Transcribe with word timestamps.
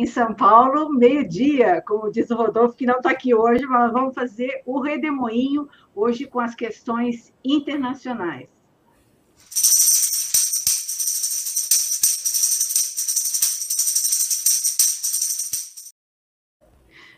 em 0.00 0.06
São 0.06 0.32
Paulo, 0.32 0.88
meio-dia, 0.88 1.82
como 1.82 2.10
diz 2.10 2.30
o 2.30 2.34
Rodolfo, 2.34 2.74
que 2.74 2.86
não 2.86 2.96
está 2.96 3.10
aqui 3.10 3.34
hoje, 3.34 3.66
mas 3.66 3.92
vamos 3.92 4.14
fazer 4.14 4.62
o 4.64 4.80
redemoinho 4.80 5.68
hoje 5.94 6.24
com 6.24 6.40
as 6.40 6.54
questões 6.54 7.30
internacionais. 7.44 8.48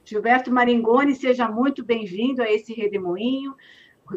Gilberto 0.05 0.53
Maringoni, 0.53 1.15
seja 1.15 1.49
muito 1.49 1.85
bem-vindo 1.85 2.43
a 2.43 2.51
esse 2.51 2.75
redemoinho. 2.75 3.55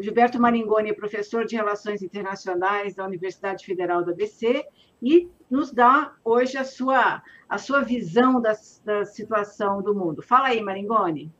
Gilberto 0.00 0.40
Maringoni 0.40 0.90
é 0.90 0.94
professor 0.94 1.44
de 1.44 1.56
Relações 1.56 2.02
Internacionais 2.02 2.94
da 2.94 3.04
Universidade 3.04 3.64
Federal 3.64 4.04
do 4.04 4.10
ABC 4.10 4.64
e 5.02 5.28
nos 5.50 5.72
dá 5.72 6.12
hoje 6.24 6.56
a 6.56 6.64
sua, 6.64 7.22
a 7.48 7.58
sua 7.58 7.82
visão 7.82 8.40
da, 8.40 8.54
da 8.84 9.04
situação 9.04 9.82
do 9.82 9.94
mundo. 9.94 10.22
Fala 10.22 10.48
aí, 10.48 10.60
Maringoni. 10.60 11.30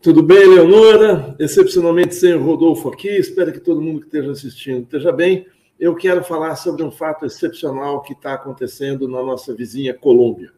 Tudo 0.00 0.22
bem, 0.22 0.46
Leonora? 0.46 1.34
Excepcionalmente 1.38 2.14
sem 2.14 2.34
o 2.34 2.42
Rodolfo 2.42 2.90
aqui, 2.90 3.08
espero 3.08 3.52
que 3.52 3.60
todo 3.60 3.80
mundo 3.80 4.00
que 4.00 4.06
esteja 4.06 4.32
assistindo 4.32 4.82
esteja 4.82 5.10
bem. 5.10 5.46
Eu 5.80 5.94
quero 5.94 6.22
falar 6.22 6.56
sobre 6.56 6.82
um 6.82 6.90
fato 6.90 7.24
excepcional 7.24 8.02
que 8.02 8.12
está 8.12 8.34
acontecendo 8.34 9.08
na 9.08 9.22
nossa 9.22 9.54
vizinha 9.54 9.94
Colômbia. 9.94 10.52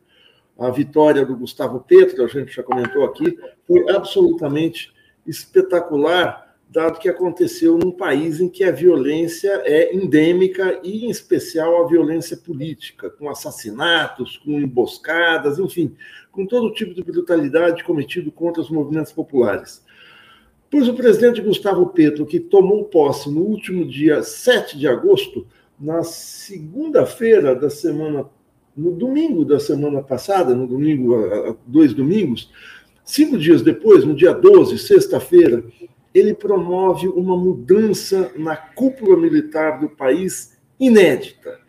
A 0.58 0.70
vitória 0.70 1.24
do 1.24 1.36
Gustavo 1.36 1.80
Petro, 1.80 2.24
a 2.24 2.26
gente 2.26 2.54
já 2.54 2.62
comentou 2.62 3.04
aqui, 3.04 3.38
foi 3.66 3.88
absolutamente 3.90 4.92
espetacular 5.26 6.45
dado 6.68 6.98
que 6.98 7.08
aconteceu 7.08 7.78
num 7.78 7.92
país 7.92 8.40
em 8.40 8.48
que 8.48 8.64
a 8.64 8.72
violência 8.72 9.62
é 9.64 9.94
endêmica 9.94 10.80
e, 10.82 11.06
em 11.06 11.10
especial, 11.10 11.84
a 11.84 11.88
violência 11.88 12.36
política, 12.36 13.08
com 13.08 13.28
assassinatos, 13.28 14.36
com 14.38 14.60
emboscadas, 14.60 15.58
enfim, 15.58 15.94
com 16.32 16.44
todo 16.44 16.72
tipo 16.72 16.92
de 16.92 17.02
brutalidade 17.02 17.84
cometido 17.84 18.30
contra 18.32 18.60
os 18.60 18.68
movimentos 18.68 19.12
populares. 19.12 19.84
Pois 20.70 20.88
o 20.88 20.94
presidente 20.94 21.40
Gustavo 21.40 21.86
Petro, 21.86 22.26
que 22.26 22.40
tomou 22.40 22.84
posse 22.84 23.30
no 23.30 23.42
último 23.42 23.86
dia 23.86 24.22
7 24.22 24.76
de 24.76 24.88
agosto, 24.88 25.46
na 25.78 26.02
segunda-feira 26.02 27.54
da 27.54 27.70
semana, 27.70 28.26
no 28.76 28.90
domingo 28.90 29.44
da 29.44 29.60
semana 29.60 30.02
passada, 30.02 30.54
no 30.54 30.66
domingo, 30.66 31.56
dois 31.66 31.94
domingos, 31.94 32.50
cinco 33.04 33.38
dias 33.38 33.62
depois, 33.62 34.04
no 34.04 34.14
dia 34.14 34.32
12, 34.32 34.78
sexta-feira, 34.78 35.64
ele 36.16 36.32
promove 36.32 37.08
uma 37.08 37.36
mudança 37.36 38.32
na 38.36 38.56
cúpula 38.56 39.16
militar 39.16 39.78
do 39.78 39.88
país 39.88 40.56
inédita. 40.80 41.60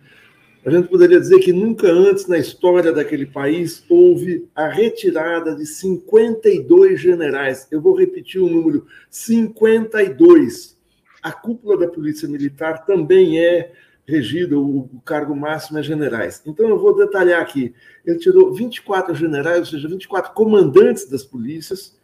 A 0.65 0.69
gente 0.69 0.87
poderia 0.87 1.19
dizer 1.19 1.39
que 1.39 1.51
nunca 1.51 1.87
antes 1.87 2.27
na 2.27 2.37
história 2.37 2.91
daquele 2.91 3.25
país 3.25 3.83
houve 3.89 4.47
a 4.55 4.67
retirada 4.67 5.55
de 5.55 5.65
52 5.65 6.99
generais. 6.99 7.67
Eu 7.71 7.81
vou 7.81 7.93
repetir 7.93 8.41
o 8.41 8.49
número: 8.49 8.85
52. 9.09 10.77
A 11.21 11.31
cúpula 11.31 11.77
da 11.77 11.87
Polícia 11.87 12.27
Militar 12.27 12.85
também 12.85 13.39
é 13.39 13.71
regida, 14.05 14.57
o 14.57 14.89
cargo 15.03 15.35
máximo 15.35 15.79
é 15.79 15.83
generais. 15.83 16.41
Então 16.45 16.69
eu 16.69 16.79
vou 16.79 16.95
detalhar 16.95 17.41
aqui. 17.41 17.73
Ele 18.05 18.17
tirou 18.17 18.53
24 18.53 19.13
generais, 19.13 19.59
ou 19.59 19.65
seja, 19.65 19.89
24 19.89 20.33
comandantes 20.33 21.09
das 21.09 21.23
polícias, 21.25 21.97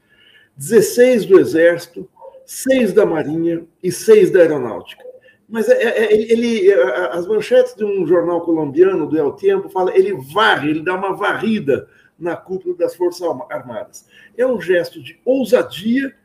16 0.57 1.25
do 1.25 1.39
Exército, 1.39 2.09
seis 2.45 2.93
da 2.93 3.05
Marinha 3.05 3.65
e 3.81 3.91
seis 3.91 4.31
da 4.31 4.39
Aeronáutica. 4.39 5.03
Mas 5.47 5.69
é, 5.69 5.83
é, 5.83 6.13
ele, 6.31 6.71
as 7.11 7.27
manchetes 7.27 7.75
de 7.75 7.83
um 7.83 8.07
jornal 8.07 8.41
colombiano, 8.41 9.07
do 9.07 9.17
El 9.17 9.33
Tempo, 9.33 9.69
fala 9.69 9.95
ele 9.95 10.13
varre, 10.33 10.71
ele 10.71 10.81
dá 10.81 10.95
uma 10.95 11.15
varrida 11.15 11.87
na 12.17 12.35
cúpula 12.35 12.75
das 12.75 12.95
Forças 12.95 13.27
Armadas. 13.49 14.07
É 14.37 14.47
um 14.47 14.59
gesto 14.59 15.01
de 15.01 15.19
ousadia 15.25 16.15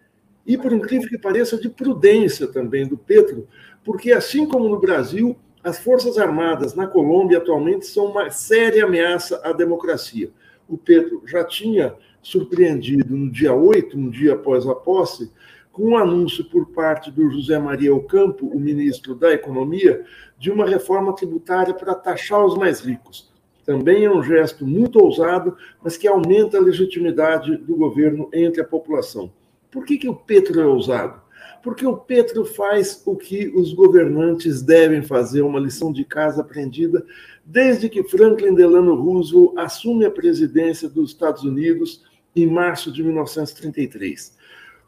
e, 0.47 0.57
por 0.57 0.73
incrível 0.73 1.09
que 1.09 1.19
pareça, 1.19 1.59
de 1.59 1.69
prudência 1.69 2.47
também 2.47 2.87
do 2.87 2.97
Petro, 2.97 3.47
porque, 3.85 4.13
assim 4.13 4.47
como 4.47 4.69
no 4.69 4.81
Brasil, 4.81 5.37
as 5.63 5.79
Forças 5.79 6.17
Armadas 6.17 6.75
na 6.75 6.87
Colômbia 6.87 7.39
atualmente 7.39 7.87
são 7.87 8.07
uma 8.07 8.31
séria 8.31 8.85
ameaça 8.85 9.41
à 9.45 9.53
democracia. 9.53 10.31
O 10.69 10.79
Petro 10.79 11.23
já 11.27 11.45
tinha 11.45 11.95
surpreendido 12.23 13.17
no 13.17 13.31
dia 13.31 13.53
8, 13.53 13.99
um 13.99 14.09
dia 14.09 14.35
após 14.35 14.67
a 14.67 14.75
posse, 14.75 15.31
com 15.79 15.91
um 15.91 15.97
anúncio 15.97 16.45
por 16.45 16.67
parte 16.71 17.09
do 17.09 17.31
José 17.31 17.57
Maria 17.57 17.95
Ocampo, 17.95 18.49
o 18.49 18.59
ministro 18.59 19.15
da 19.15 19.33
Economia, 19.33 20.05
de 20.37 20.51
uma 20.51 20.67
reforma 20.67 21.15
tributária 21.15 21.73
para 21.73 21.95
taxar 21.95 22.45
os 22.45 22.57
mais 22.57 22.81
ricos. 22.81 23.33
Também 23.65 24.05
é 24.05 24.11
um 24.11 24.21
gesto 24.21 24.67
muito 24.67 24.99
ousado, 24.99 25.57
mas 25.81 25.97
que 25.97 26.09
aumenta 26.09 26.59
a 26.59 26.61
legitimidade 26.61 27.57
do 27.59 27.77
governo 27.77 28.29
entre 28.35 28.61
a 28.61 28.65
população. 28.65 29.31
Por 29.71 29.85
que, 29.85 29.99
que 29.99 30.09
o 30.09 30.17
Petro 30.17 30.61
é 30.61 30.67
ousado? 30.67 31.21
Porque 31.63 31.87
o 31.87 31.97
Petro 31.97 32.45
faz 32.45 33.01
o 33.07 33.15
que 33.15 33.47
os 33.47 33.73
governantes 33.73 34.61
devem 34.63 35.03
fazer, 35.03 35.43
uma 35.43 35.61
lição 35.61 35.93
de 35.93 36.05
casa 36.05 36.41
aprendida 36.41 37.07
desde 37.45 37.89
que 37.89 38.03
Franklin 38.03 38.53
Delano 38.53 38.97
Roosevelt 38.97 39.57
assume 39.57 40.07
a 40.07 40.11
presidência 40.11 40.89
dos 40.89 41.13
Estados 41.13 41.45
Unidos 41.45 42.03
em 42.35 42.49
março 42.49 42.91
de 42.91 43.01
1933 43.05 44.37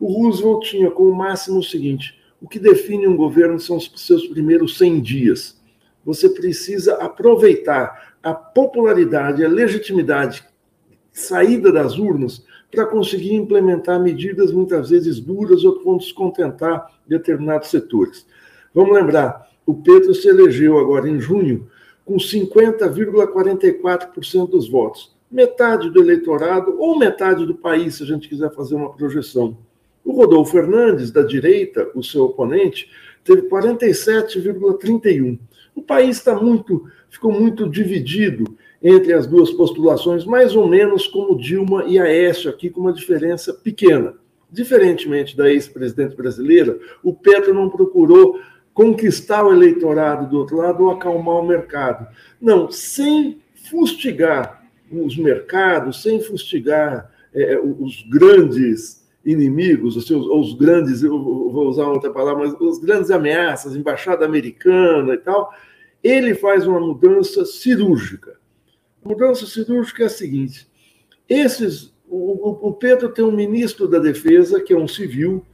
o 0.01 0.11
Roosevelt 0.11 0.69
tinha 0.69 0.91
como 0.91 1.15
máximo 1.15 1.61
o 1.61 1.63
seguinte: 1.63 2.19
o 2.41 2.49
que 2.49 2.59
define 2.59 3.07
um 3.07 3.17
governo 3.17 3.61
são 3.61 3.77
os 3.77 3.93
seus 3.97 4.27
primeiros 4.27 4.79
100 4.79 5.03
dias. 5.03 5.61
Você 6.05 6.31
precisa 6.31 6.95
aproveitar 6.95 8.15
a 8.23 8.33
popularidade, 8.33 9.45
a 9.45 9.49
legitimidade 9.49 10.43
saída 11.13 11.71
das 11.71 11.99
urnas 11.99 12.43
para 12.71 12.87
conseguir 12.87 13.35
implementar 13.35 14.01
medidas 14.01 14.51
muitas 14.53 14.89
vezes 14.89 15.21
duras 15.21 15.65
ou 15.65 15.79
que 15.79 15.85
vão 15.85 15.99
descontentar 15.99 16.91
determinados 17.07 17.69
setores. 17.69 18.27
Vamos 18.73 18.95
lembrar, 18.95 19.51
o 19.67 19.75
Petro 19.75 20.15
se 20.15 20.29
elegeu 20.29 20.79
agora 20.79 21.07
em 21.09 21.21
junho 21.21 21.69
com 22.05 22.17
50,44% 22.17 24.49
dos 24.49 24.69
votos, 24.69 25.13
metade 25.31 25.91
do 25.91 26.01
eleitorado 26.01 26.77
ou 26.79 26.99
metade 26.99 27.45
do 27.45 27.55
país, 27.55 27.97
se 27.97 28.05
a 28.05 28.07
gente 28.07 28.27
quiser 28.29 28.55
fazer 28.55 28.77
uma 28.77 28.93
projeção. 28.93 29.59
O 30.05 30.13
Rodolfo 30.13 30.53
Fernandes, 30.53 31.11
da 31.11 31.23
direita, 31.23 31.91
o 31.95 32.03
seu 32.03 32.25
oponente, 32.25 32.91
teve 33.25 33.43
47,31. 33.43 35.39
O 35.75 35.83
país 35.83 36.17
está 36.17 36.35
muito, 36.35 36.85
ficou 37.09 37.33
muito 37.33 37.69
dividido 37.69 38.45
entre 38.83 39.13
as 39.13 39.27
duas 39.27 39.51
postulações, 39.51 40.25
mais 40.25 40.57
ou 40.57 40.67
menos 40.67 41.07
como 41.07 41.39
Dilma 41.39 41.85
e 41.85 41.99
Aécio, 41.99 42.51
aqui 42.51 42.71
com 42.71 42.81
uma 42.81 42.93
diferença 42.93 43.53
pequena. 43.53 44.15
Diferentemente 44.51 45.37
da 45.37 45.51
ex-presidente 45.51 46.17
brasileira, 46.17 46.79
o 47.03 47.13
Petro 47.15 47.55
não 47.55 47.69
procurou 47.69 48.41
conquistar 48.73 49.45
o 49.45 49.53
eleitorado 49.53 50.29
do 50.29 50.39
outro 50.39 50.57
lado 50.57 50.85
ou 50.85 50.91
acalmar 50.91 51.37
o 51.37 51.47
mercado. 51.47 52.07
Não, 52.41 52.71
sem 52.71 53.41
fustigar 53.69 54.65
os 54.91 55.17
mercados, 55.17 56.03
sem 56.03 56.21
fustigar 56.21 57.13
é, 57.33 57.59
os 57.59 58.03
grandes 58.11 59.00
inimigos, 59.25 59.97
os, 59.97 60.07
seus, 60.07 60.27
os 60.27 60.55
grandes, 60.55 61.03
vou 61.03 61.69
usar 61.69 61.87
outra 61.87 62.11
palavra, 62.11 62.47
mas 62.47 62.61
os 62.61 62.79
grandes 62.79 63.11
ameaças, 63.11 63.77
embaixada 63.77 64.25
americana 64.25 65.15
e 65.15 65.19
tal, 65.19 65.53
ele 66.03 66.35
faz 66.35 66.67
uma 66.67 66.81
mudança 66.81 67.45
cirúrgica. 67.45 68.39
A 69.05 69.09
mudança 69.09 69.47
cirúrgica 69.47 70.05
é 70.05 70.07
a 70.07 70.11
seguinte: 70.11 70.67
esses, 71.29 71.93
o, 72.09 72.69
o 72.69 72.73
Pedro 72.73 73.11
tem 73.11 73.25
um 73.25 73.33
ministro 73.33 73.87
da 73.87 73.99
Defesa 73.99 74.61
que 74.61 74.73
é 74.73 74.77
um 74.77 74.89
civil, 74.89 75.45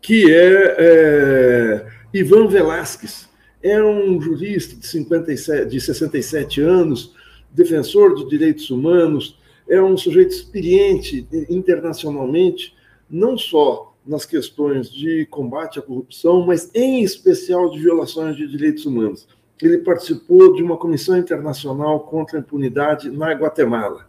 que 0.00 0.30
é, 0.30 0.76
é 0.78 1.86
Ivan 2.12 2.46
Velasquez, 2.48 3.28
é 3.62 3.82
um 3.82 4.20
jurista 4.20 4.76
de 4.76 4.86
57, 4.86 5.70
de 5.70 5.80
67 5.80 6.60
anos, 6.60 7.14
defensor 7.50 8.14
de 8.14 8.28
direitos 8.28 8.70
humanos, 8.70 9.38
é 9.68 9.82
um 9.82 9.96
sujeito 9.96 10.30
experiente 10.30 11.26
internacionalmente, 11.48 12.74
não 13.08 13.36
só 13.36 13.94
nas 14.06 14.24
questões 14.24 14.90
de 14.90 15.26
combate 15.26 15.78
à 15.78 15.82
corrupção, 15.82 16.46
mas 16.46 16.70
em 16.74 17.02
especial 17.02 17.70
de 17.70 17.80
violações 17.80 18.36
de 18.36 18.46
direitos 18.46 18.86
humanos. 18.86 19.26
Ele 19.60 19.78
participou 19.78 20.54
de 20.54 20.62
uma 20.62 20.76
comissão 20.76 21.16
internacional 21.16 22.00
contra 22.00 22.38
a 22.38 22.40
impunidade 22.40 23.10
na 23.10 23.32
Guatemala. 23.32 24.06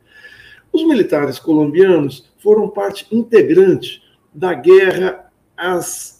Os 0.71 0.85
militares 0.85 1.39
colombianos 1.39 2.29
foram 2.37 2.69
parte 2.69 3.07
integrante 3.11 4.03
da 4.33 4.53
guerra 4.53 5.31
às 5.55 6.17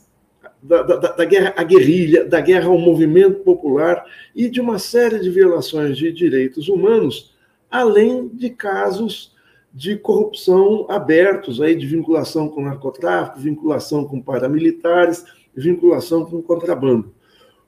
da, 0.62 0.82
da, 0.82 0.96
da, 0.96 1.26
guerra 1.26 1.54
à 1.56 1.64
guerrilha, 1.64 2.26
da 2.26 2.42
guerra 2.42 2.68
ao 2.68 2.80
movimento 2.80 3.42
popular 3.42 4.04
e 4.36 4.50
de 4.50 4.60
uma 4.60 4.80
série 4.80 5.20
de 5.20 5.30
violações 5.30 5.96
de 5.96 6.12
direitos 6.12 6.68
humanos 6.68 7.37
além 7.70 8.28
de 8.28 8.50
casos 8.50 9.36
de 9.74 9.96
corrupção 9.96 10.88
abertos, 10.90 11.62
aí, 11.62 11.76
de 11.76 11.86
vinculação 11.86 12.50
com 12.50 12.64
narcotráfico, 12.64 13.40
vinculação 13.40 14.06
com 14.06 14.22
paramilitares, 14.22 15.24
vinculação 15.56 16.26
com 16.26 16.42
contrabando. 16.42 17.14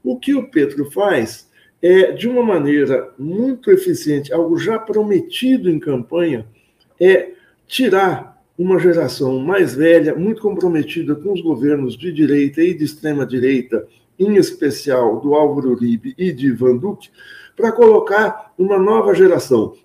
O 0.03 0.17
que 0.17 0.33
o 0.33 0.49
Petro 0.49 0.89
faz 0.89 1.49
é, 1.81 2.11
de 2.11 2.27
uma 2.27 2.43
maneira 2.43 3.13
muito 3.17 3.71
eficiente, 3.71 4.33
algo 4.33 4.57
já 4.57 4.79
prometido 4.79 5.69
em 5.69 5.79
campanha, 5.79 6.45
é 6.99 7.31
tirar 7.67 8.41
uma 8.57 8.77
geração 8.77 9.39
mais 9.39 9.73
velha, 9.73 10.15
muito 10.15 10.41
comprometida 10.41 11.15
com 11.15 11.31
os 11.31 11.41
governos 11.41 11.97
de 11.97 12.11
direita 12.11 12.61
e 12.61 12.73
de 12.73 12.83
extrema 12.83 13.25
direita, 13.25 13.87
em 14.17 14.35
especial 14.35 15.21
do 15.21 15.33
Álvaro 15.33 15.71
Uribe 15.71 16.13
e 16.17 16.31
de 16.33 16.47
Ivan 16.47 16.75
Duque, 16.75 17.09
para 17.55 17.71
colocar 17.71 18.53
uma 18.57 18.77
nova 18.77 19.13
geração. 19.13 19.75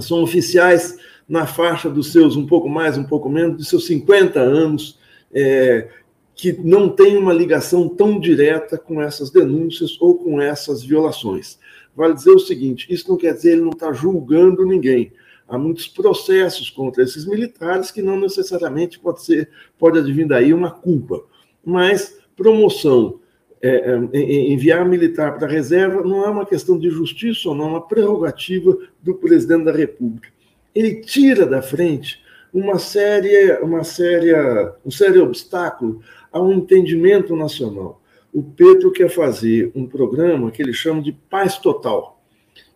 São 0.00 0.22
oficiais 0.22 0.96
na 1.28 1.46
faixa 1.46 1.90
dos 1.90 2.12
seus 2.12 2.36
um 2.36 2.46
pouco 2.46 2.68
mais, 2.68 2.96
um 2.96 3.04
pouco 3.04 3.28
menos, 3.28 3.58
de 3.58 3.64
seus 3.64 3.86
50 3.86 4.40
anos, 4.40 4.98
é, 5.32 5.88
que 6.34 6.52
não 6.52 6.88
tem 6.88 7.16
uma 7.16 7.32
ligação 7.32 7.88
tão 7.88 8.18
direta 8.18 8.78
com 8.78 9.02
essas 9.02 9.30
denúncias 9.30 10.00
ou 10.00 10.16
com 10.16 10.40
essas 10.40 10.82
violações. 10.82 11.58
Vale 11.94 12.14
dizer 12.14 12.30
o 12.30 12.38
seguinte: 12.38 12.86
isso 12.88 13.08
não 13.08 13.16
quer 13.16 13.34
dizer 13.34 13.52
ele 13.52 13.62
não 13.62 13.70
está 13.70 13.92
julgando 13.92 14.64
ninguém. 14.64 15.12
Há 15.48 15.58
muitos 15.58 15.88
processos 15.88 16.70
contra 16.70 17.02
esses 17.02 17.26
militares 17.26 17.90
que 17.90 18.02
não 18.02 18.20
necessariamente 18.20 18.98
pode 18.98 19.24
ser, 19.24 19.50
pode 19.78 19.98
advir 19.98 20.28
daí 20.28 20.52
uma 20.52 20.70
culpa. 20.70 21.22
Mas 21.64 22.18
promoção, 22.36 23.18
é, 23.60 23.98
é, 24.12 24.50
enviar 24.52 24.86
militar 24.86 25.36
para 25.36 25.46
a 25.46 25.50
reserva 25.50 26.02
não 26.02 26.24
é 26.24 26.28
uma 26.28 26.46
questão 26.46 26.78
de 26.78 26.90
justiça 26.90 27.48
ou 27.48 27.54
não, 27.54 27.64
é 27.66 27.70
uma 27.70 27.86
prerrogativa 27.86 28.76
do 29.02 29.14
presidente 29.14 29.64
da 29.64 29.72
República. 29.72 30.28
Ele 30.74 30.96
tira 31.00 31.44
da 31.44 31.60
frente 31.60 32.22
uma 32.52 32.78
séria, 32.78 33.60
uma 33.62 33.84
séria, 33.84 34.72
um 34.84 34.90
sério 34.90 35.24
obstáculo 35.24 36.00
a 36.32 36.40
um 36.40 36.52
entendimento 36.52 37.34
nacional. 37.34 38.00
O 38.32 38.42
Petro 38.42 38.92
quer 38.92 39.08
fazer 39.08 39.72
um 39.74 39.86
programa 39.86 40.50
que 40.50 40.62
ele 40.62 40.72
chama 40.72 41.02
de 41.02 41.12
paz 41.12 41.58
total. 41.58 42.22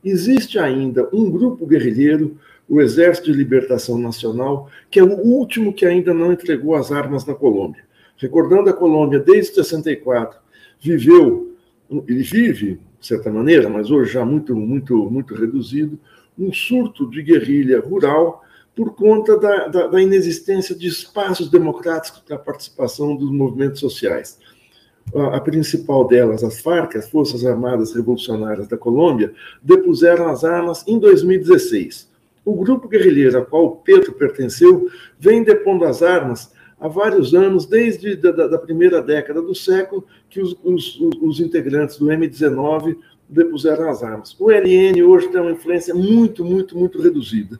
Existe 0.04 0.58
ainda 0.58 1.08
um 1.12 1.30
grupo 1.30 1.66
guerrilheiro, 1.66 2.38
o 2.68 2.80
Exército 2.80 3.30
de 3.30 3.38
Libertação 3.38 3.98
Nacional, 3.98 4.68
que 4.90 4.98
é 4.98 5.02
o 5.02 5.20
último 5.20 5.72
que 5.72 5.86
ainda 5.86 6.12
não 6.12 6.32
entregou 6.32 6.74
as 6.74 6.90
armas 6.90 7.24
na 7.24 7.34
Colômbia. 7.34 7.84
Recordando 8.16 8.70
a 8.70 8.72
Colômbia 8.72 9.18
desde 9.18 9.54
64, 9.54 10.41
viveu, 10.82 11.54
ele 12.08 12.22
vive, 12.22 12.80
de 12.98 13.06
certa 13.06 13.30
maneira, 13.30 13.68
mas 13.68 13.90
hoje 13.90 14.12
já 14.12 14.24
muito, 14.24 14.54
muito, 14.56 14.96
muito 15.08 15.34
reduzido, 15.34 15.98
um 16.36 16.52
surto 16.52 17.08
de 17.08 17.22
guerrilha 17.22 17.80
rural 17.80 18.42
por 18.74 18.94
conta 18.94 19.38
da, 19.38 19.68
da, 19.68 19.86
da 19.86 20.02
inexistência 20.02 20.74
de 20.74 20.88
espaços 20.88 21.48
democráticos 21.48 22.20
para 22.20 22.36
a 22.36 22.38
participação 22.38 23.14
dos 23.14 23.30
movimentos 23.30 23.80
sociais. 23.80 24.38
A, 25.14 25.36
a 25.36 25.40
principal 25.40 26.06
delas, 26.06 26.42
as 26.42 26.60
FARC, 26.60 26.96
as 26.96 27.08
Forças 27.08 27.44
Armadas 27.44 27.94
Revolucionárias 27.94 28.66
da 28.66 28.76
Colômbia, 28.76 29.32
depuseram 29.62 30.28
as 30.28 30.42
armas 30.42 30.84
em 30.88 30.98
2016. 30.98 32.10
O 32.44 32.56
grupo 32.56 32.88
guerrilheiro 32.88 33.38
a 33.38 33.44
qual 33.44 33.76
Pedro 33.76 34.12
pertenceu 34.14 34.88
vem 35.18 35.44
depondo 35.44 35.84
as 35.84 36.02
armas 36.02 36.50
há 36.82 36.88
vários 36.88 37.32
anos, 37.32 37.64
desde 37.64 38.16
da, 38.16 38.32
da 38.32 38.58
primeira 38.58 39.00
década 39.00 39.40
do 39.40 39.54
século, 39.54 40.04
que 40.28 40.40
os, 40.40 40.56
os, 40.64 41.00
os, 41.20 41.38
integrantes 41.38 41.96
do 41.96 42.06
M19 42.06 42.96
depuseram 43.28 43.88
as 43.88 44.02
armas. 44.02 44.34
O 44.38 44.50
LN 44.50 45.00
hoje 45.04 45.28
tem 45.28 45.40
uma 45.40 45.52
influência 45.52 45.94
muito, 45.94 46.44
muito, 46.44 46.76
muito 46.76 47.00
reduzida. 47.00 47.58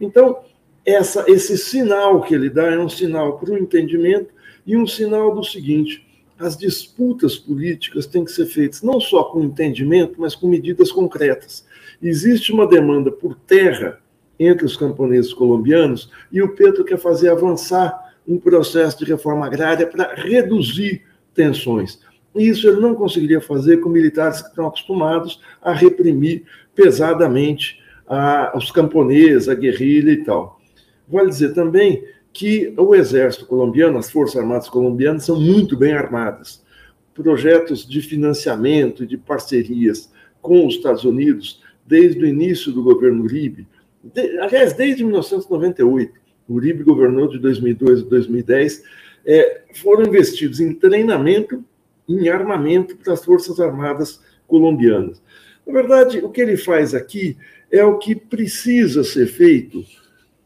Então, 0.00 0.38
essa, 0.86 1.24
esse 1.28 1.58
sinal 1.58 2.22
que 2.22 2.32
ele 2.32 2.48
dá 2.48 2.66
é 2.66 2.78
um 2.78 2.88
sinal 2.88 3.40
para 3.40 3.50
o 3.50 3.58
entendimento 3.58 4.32
e 4.64 4.76
um 4.76 4.86
sinal 4.86 5.34
do 5.34 5.42
seguinte: 5.42 6.06
as 6.38 6.56
disputas 6.56 7.36
políticas 7.36 8.06
têm 8.06 8.24
que 8.24 8.30
ser 8.30 8.46
feitas 8.46 8.82
não 8.82 9.00
só 9.00 9.24
com 9.24 9.42
entendimento, 9.42 10.14
mas 10.16 10.36
com 10.36 10.46
medidas 10.46 10.92
concretas. 10.92 11.66
Existe 12.00 12.52
uma 12.52 12.68
demanda 12.68 13.10
por 13.10 13.34
terra 13.34 13.98
entre 14.38 14.64
os 14.64 14.76
camponeses 14.76 15.34
colombianos 15.34 16.08
e 16.30 16.40
o 16.40 16.54
Petro 16.54 16.84
quer 16.84 16.98
fazer 16.98 17.30
avançar 17.30 18.09
um 18.26 18.38
processo 18.38 18.98
de 18.98 19.10
reforma 19.10 19.46
agrária 19.46 19.86
para 19.86 20.14
reduzir 20.14 21.02
tensões. 21.34 22.00
Isso 22.34 22.68
ele 22.68 22.80
não 22.80 22.94
conseguiria 22.94 23.40
fazer 23.40 23.78
com 23.78 23.88
militares 23.88 24.40
que 24.40 24.48
estão 24.48 24.66
acostumados 24.66 25.40
a 25.60 25.72
reprimir 25.72 26.44
pesadamente 26.74 27.80
a, 28.06 28.52
os 28.56 28.70
camponeses, 28.70 29.48
a 29.48 29.54
guerrilha 29.54 30.12
e 30.12 30.24
tal. 30.24 30.60
Vale 31.08 31.28
dizer 31.28 31.54
também 31.54 32.04
que 32.32 32.72
o 32.76 32.94
exército 32.94 33.46
colombiano, 33.46 33.98
as 33.98 34.10
forças 34.10 34.36
armadas 34.36 34.68
colombianas, 34.68 35.24
são 35.24 35.40
muito 35.40 35.76
bem 35.76 35.92
armadas. 35.92 36.64
Projetos 37.14 37.86
de 37.86 38.00
financiamento 38.00 39.02
e 39.02 39.06
de 39.06 39.16
parcerias 39.16 40.10
com 40.40 40.66
os 40.66 40.74
Estados 40.74 41.04
Unidos, 41.04 41.60
desde 41.84 42.22
o 42.22 42.26
início 42.26 42.72
do 42.72 42.82
governo 42.82 43.24
Uribe, 43.24 43.66
de, 44.02 44.38
aliás, 44.38 44.72
desde 44.72 45.04
1998, 45.04 46.12
o 46.12 46.19
Uribe 46.54 46.82
governou 46.82 47.28
de 47.28 47.38
2002 47.38 48.00
a 48.00 48.04
2010, 48.04 48.82
é, 49.24 49.62
foram 49.74 50.04
investidos 50.04 50.60
em 50.60 50.74
treinamento, 50.74 51.64
em 52.08 52.28
armamento 52.28 52.96
para 52.96 53.12
as 53.12 53.24
Forças 53.24 53.60
Armadas 53.60 54.20
colombianas. 54.46 55.22
Na 55.66 55.72
verdade, 55.72 56.18
o 56.18 56.30
que 56.30 56.40
ele 56.40 56.56
faz 56.56 56.94
aqui 56.94 57.36
é 57.70 57.84
o 57.84 57.98
que 57.98 58.14
precisa 58.14 59.04
ser 59.04 59.26
feito 59.26 59.84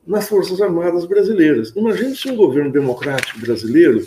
nas 0.07 0.29
Forças 0.29 0.61
Armadas 0.61 1.07
brasileiras. 1.07 1.73
Imagine 1.75 2.15
se 2.15 2.31
um 2.31 2.37
governo 2.37 2.71
democrático 2.71 3.41
brasileiro 3.41 4.07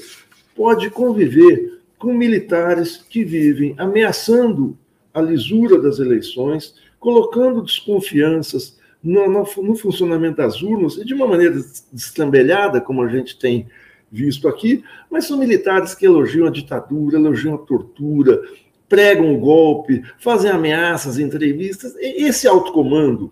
pode 0.55 0.89
conviver 0.89 1.79
com 1.97 2.13
militares 2.13 2.97
que 2.97 3.23
vivem 3.23 3.73
ameaçando 3.77 4.77
a 5.13 5.21
lisura 5.21 5.81
das 5.81 5.97
eleições, 5.97 6.75
colocando 6.99 7.63
desconfianças 7.63 8.77
no, 9.03 9.29
no, 9.29 9.45
no 9.63 9.75
funcionamento 9.75 10.37
das 10.37 10.61
urnas 10.61 10.97
e 10.97 11.05
de 11.05 11.13
uma 11.13 11.27
maneira 11.27 11.55
destrambelhada, 11.91 12.81
como 12.81 13.01
a 13.01 13.07
gente 13.07 13.37
tem 13.37 13.67
visto 14.11 14.47
aqui, 14.47 14.83
mas 15.09 15.25
são 15.25 15.37
militares 15.37 15.93
que 15.93 16.05
elogiam 16.05 16.47
a 16.47 16.51
ditadura, 16.51 17.17
elogiam 17.17 17.55
a 17.55 17.59
tortura, 17.59 18.41
pregam 18.87 19.33
o 19.35 19.39
golpe, 19.39 20.03
fazem 20.17 20.49
ameaças, 20.49 21.19
entrevistas. 21.19 21.95
Esse 21.99 22.47
alto 22.47 22.71
comando 22.71 23.31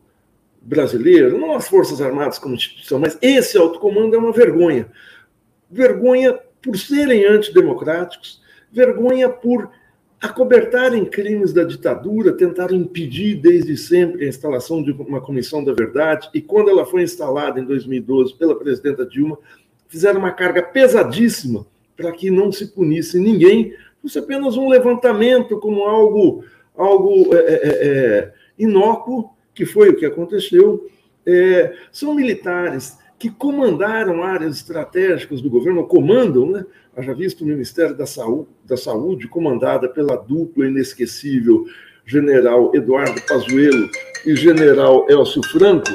brasileiro, 0.61 1.37
não 1.37 1.55
as 1.55 1.67
Forças 1.67 2.01
Armadas 2.01 2.39
como 2.39 2.55
instituição, 2.55 2.99
mas 2.99 3.17
esse 3.21 3.57
alto 3.57 3.79
comando 3.79 4.15
é 4.15 4.17
uma 4.17 4.31
vergonha. 4.31 4.87
Vergonha 5.69 6.37
por 6.61 6.77
serem 6.77 7.25
antidemocráticos, 7.25 8.41
vergonha 8.71 9.29
por 9.29 9.69
acobertarem 10.21 11.05
crimes 11.05 11.53
da 11.53 11.63
ditadura, 11.63 12.31
tentaram 12.31 12.75
impedir 12.75 13.35
desde 13.35 13.77
sempre 13.77 14.25
a 14.25 14.29
instalação 14.29 14.81
de 14.81 14.91
uma 14.91 15.21
comissão 15.21 15.63
da 15.63 15.73
verdade, 15.73 16.29
e 16.33 16.41
quando 16.41 16.69
ela 16.69 16.85
foi 16.85 17.03
instalada 17.03 17.59
em 17.59 17.65
2012 17.65 18.35
pela 18.35 18.57
presidenta 18.57 19.05
Dilma, 19.05 19.37
fizeram 19.87 20.19
uma 20.19 20.31
carga 20.31 20.63
pesadíssima 20.63 21.65
para 21.95 22.11
que 22.11 22.29
não 22.29 22.51
se 22.51 22.67
punisse 22.67 23.19
ninguém, 23.19 23.73
fosse 24.01 24.19
apenas 24.19 24.57
um 24.57 24.67
levantamento 24.69 25.59
como 25.59 25.83
algo, 25.83 26.43
algo 26.75 27.33
é, 27.33 27.37
é, 27.37 27.87
é, 27.87 28.33
inócuo 28.57 29.31
que 29.53 29.65
foi 29.65 29.89
o 29.89 29.95
que 29.95 30.05
aconteceu, 30.05 30.89
é, 31.25 31.73
são 31.91 32.13
militares 32.13 32.97
que 33.25 33.31
comandaram 33.31 34.21
áreas 34.21 34.57
estratégicas 34.57 35.41
do 35.41 35.49
governo, 35.49 35.87
comandam, 35.87 36.51
né? 36.51 36.63
Haja 36.95 37.11
visto 37.11 37.43
o 37.43 37.47
Ministério 37.47 37.97
da 37.97 38.05
Saúde, 38.05 38.49
da 38.63 38.77
Saúde, 38.77 39.27
comandada 39.27 39.89
pela 39.89 40.15
dupla 40.15 40.67
inesquecível 40.67 41.65
general 42.05 42.71
Eduardo 42.75 43.19
Pazuello 43.27 43.89
e 44.27 44.35
general 44.35 45.07
Elcio 45.09 45.41
Franco, 45.45 45.89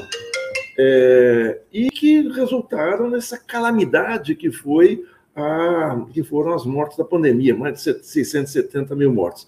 é, 0.77 1.61
e 1.73 1.89
que 1.89 2.29
resultaram 2.31 3.09
nessa 3.09 3.39
calamidade 3.39 4.35
que 4.35 4.51
foi 4.51 5.05
a, 5.37 6.05
que 6.13 6.25
foram 6.25 6.53
as 6.53 6.67
mortes 6.67 6.99
da 6.99 7.05
pandemia, 7.05 7.55
mais 7.55 7.81
de 7.81 8.05
670 8.05 8.97
mil 8.97 9.15
mortes. 9.15 9.47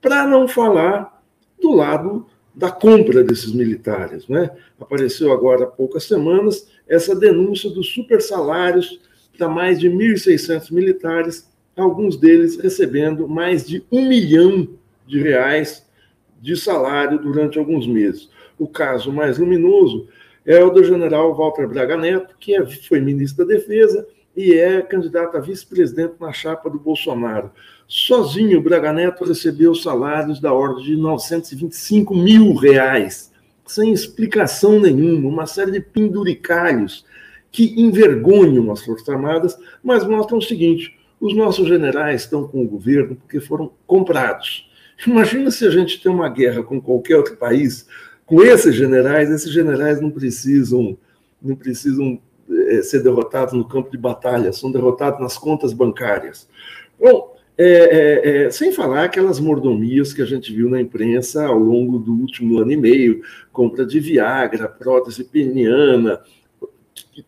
Para 0.00 0.24
não 0.24 0.46
falar 0.46 1.20
do 1.60 1.72
lado 1.72 2.24
da 2.54 2.70
compra 2.70 3.24
desses 3.24 3.52
militares. 3.52 4.28
Né? 4.28 4.48
Apareceu 4.80 5.32
agora 5.32 5.64
há 5.64 5.66
poucas 5.66 6.04
semanas 6.04 6.68
essa 6.88 7.14
denúncia 7.14 7.70
dos 7.70 7.88
super 7.88 8.20
salários 8.20 9.00
para 9.36 9.48
mais 9.48 9.78
de 9.78 9.88
1.600 9.90 10.72
militares, 10.72 11.50
alguns 11.76 12.16
deles 12.16 12.56
recebendo 12.56 13.28
mais 13.28 13.66
de 13.66 13.84
um 13.92 14.08
milhão 14.08 14.68
de 15.06 15.20
reais 15.20 15.86
de 16.40 16.56
salário 16.56 17.18
durante 17.18 17.58
alguns 17.58 17.86
meses. 17.86 18.30
O 18.58 18.66
caso 18.66 19.12
mais 19.12 19.38
luminoso 19.38 20.08
é 20.44 20.62
o 20.62 20.70
do 20.70 20.82
general 20.82 21.34
Walter 21.34 21.66
Braga 21.66 21.96
Neto, 21.96 22.36
que 22.38 22.54
é, 22.54 22.64
foi 22.64 23.00
ministro 23.00 23.44
da 23.44 23.54
Defesa 23.54 24.06
e 24.36 24.54
é 24.54 24.82
candidato 24.82 25.36
a 25.36 25.40
vice-presidente 25.40 26.14
na 26.20 26.32
chapa 26.32 26.70
do 26.70 26.78
Bolsonaro. 26.78 27.50
Sozinho, 27.88 28.60
Braga 28.60 28.92
Neto 28.92 29.24
recebeu 29.24 29.74
salários 29.74 30.40
da 30.40 30.52
ordem 30.52 30.84
de 30.84 30.96
925 30.96 32.14
mil 32.14 32.54
reais, 32.54 33.32
sem 33.66 33.92
explicação 33.92 34.80
nenhuma, 34.80 35.28
uma 35.28 35.46
série 35.46 35.72
de 35.72 35.80
penduricalhos 35.80 37.04
que 37.50 37.74
envergonham 37.80 38.70
as 38.70 38.84
Forças 38.84 39.08
Armadas, 39.08 39.58
mas 39.82 40.06
mostram 40.06 40.38
o 40.38 40.42
seguinte: 40.42 40.98
os 41.20 41.34
nossos 41.34 41.66
generais 41.68 42.22
estão 42.22 42.46
com 42.46 42.62
o 42.62 42.68
governo 42.68 43.16
porque 43.16 43.40
foram 43.40 43.72
comprados. 43.86 44.70
Imagina 45.06 45.50
se 45.50 45.66
a 45.66 45.70
gente 45.70 46.02
tem 46.02 46.10
uma 46.10 46.28
guerra 46.28 46.62
com 46.62 46.80
qualquer 46.80 47.16
outro 47.16 47.36
país, 47.36 47.86
com 48.24 48.42
esses 48.42 48.74
generais, 48.74 49.30
esses 49.30 49.52
generais 49.52 50.00
não 50.00 50.10
precisam, 50.10 50.96
não 51.40 51.54
precisam 51.54 52.18
é, 52.68 52.82
ser 52.82 53.02
derrotados 53.02 53.54
no 53.54 53.66
campo 53.66 53.90
de 53.90 53.98
batalha, 53.98 54.52
são 54.52 54.70
derrotados 54.70 55.20
nas 55.20 55.36
contas 55.36 55.72
bancárias. 55.72 56.48
Bom, 56.98 57.35
é, 57.58 57.64
é, 57.64 58.44
é, 58.44 58.50
sem 58.50 58.70
falar 58.70 59.04
aquelas 59.04 59.40
mordomias 59.40 60.12
que 60.12 60.20
a 60.20 60.26
gente 60.26 60.52
viu 60.52 60.68
na 60.68 60.80
imprensa 60.80 61.46
ao 61.46 61.58
longo 61.58 61.98
do 61.98 62.12
último 62.12 62.58
ano 62.58 62.72
e 62.72 62.76
meio, 62.76 63.22
compra 63.50 63.86
de 63.86 63.98
Viagra, 63.98 64.68
prótese 64.68 65.24
peniana, 65.24 66.20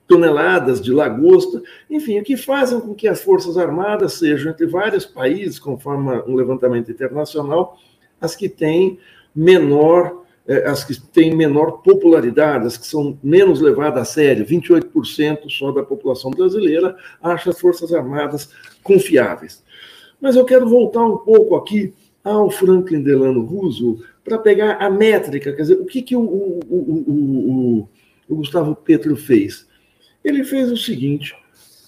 toneladas 0.07 0.83
de 0.83 0.93
lagosta, 0.93 1.63
enfim, 1.89 2.19
o 2.19 2.23
que 2.23 2.37
fazem 2.37 2.81
com 2.81 2.95
que 2.95 3.09
as 3.09 3.23
Forças 3.23 3.57
Armadas 3.57 4.15
sejam, 4.15 4.53
entre 4.53 4.67
vários 4.67 5.07
países, 5.07 5.59
conforme 5.59 6.11
um 6.27 6.35
levantamento 6.35 6.91
internacional, 6.91 7.79
as 8.21 8.37
que 8.37 8.49
têm 8.49 8.99
menor 9.35 10.25
é, 10.47 10.67
as 10.67 10.83
que 10.83 10.99
têm 10.99 11.37
menor 11.37 11.83
popularidade, 11.83 12.67
as 12.67 12.79
que 12.79 12.87
são 12.87 13.19
menos 13.23 13.61
levadas 13.61 14.01
a 14.01 14.05
sério, 14.07 14.47
28% 14.47 15.51
só 15.51 15.71
da 15.71 15.83
população 15.83 16.31
brasileira 16.31 16.97
acha 17.23 17.51
as 17.51 17.61
Forças 17.61 17.93
Armadas 17.93 18.49
confiáveis. 18.83 19.63
Mas 20.21 20.37
eu 20.37 20.45
quero 20.45 20.69
voltar 20.69 21.05
um 21.05 21.19
pouco 21.19 21.55
aqui 21.55 21.93
ao 22.25 22.51
Franklin 22.51 23.03
Delano 23.03 23.45
Roosevelt 23.45 24.01
para 24.25 24.39
pegar 24.39 24.75
a 24.75 24.91
métrica, 24.91 25.53
quer 25.53 25.63
dizer, 25.63 25.75
o 25.75 25.87
que, 25.87 26.03
que 26.03 26.17
o, 26.17 26.21
o, 26.21 26.61
o, 26.69 27.89
o 28.29 28.37
Gustavo 28.37 28.75
Petro 28.75 29.17
fez? 29.17 29.67
Ele 30.23 30.45
fez 30.45 30.71
o 30.71 30.77
seguinte: 30.77 31.35